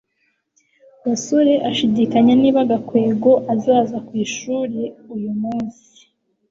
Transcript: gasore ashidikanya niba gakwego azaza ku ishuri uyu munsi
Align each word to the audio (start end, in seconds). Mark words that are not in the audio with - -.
gasore 1.05 1.53
ashidikanya 1.69 2.33
niba 2.41 2.61
gakwego 2.71 3.31
azaza 3.53 3.97
ku 4.07 4.13
ishuri 4.25 4.81
uyu 5.15 5.31
munsi 5.41 5.89